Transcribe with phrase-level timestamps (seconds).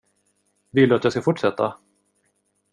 [0.71, 1.77] Vill du att jag ska fortsätta?